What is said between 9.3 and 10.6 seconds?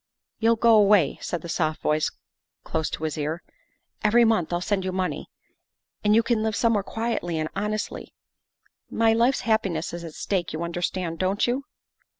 happi ness is at stake